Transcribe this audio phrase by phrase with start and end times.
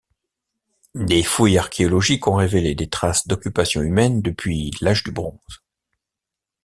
[0.95, 5.61] Des fouilles archéologiques ont révélé des traces d'occupation humaine depuis l'Âge du bronze.